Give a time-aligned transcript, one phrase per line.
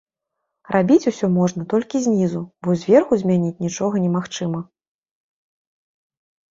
[0.75, 4.67] Рабіць усё можна толькі знізу, бо зверху змяніць нічога немагчыма.